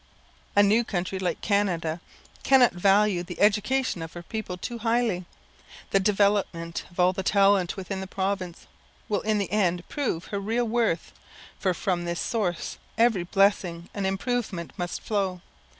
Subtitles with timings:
[0.55, 2.01] A new country like Canada
[2.41, 5.25] cannot value the education of her people too highly.
[5.91, 8.65] The development of all the talent within the province
[9.07, 11.11] will in the end prove her real worth,
[11.59, 15.41] for from this source every blessing and improvement must flow.